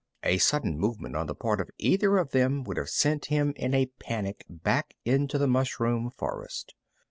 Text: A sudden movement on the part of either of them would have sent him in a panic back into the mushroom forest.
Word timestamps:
A 0.23 0.39
sudden 0.39 0.79
movement 0.79 1.15
on 1.15 1.27
the 1.27 1.35
part 1.35 1.61
of 1.61 1.69
either 1.77 2.17
of 2.17 2.31
them 2.31 2.63
would 2.63 2.77
have 2.77 2.89
sent 2.89 3.25
him 3.27 3.53
in 3.55 3.75
a 3.75 3.85
panic 3.99 4.43
back 4.49 4.95
into 5.05 5.37
the 5.37 5.45
mushroom 5.45 6.09
forest. 6.09 6.73